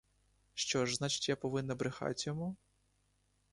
[0.53, 2.55] Що ж, значить, я повинна брехать йому?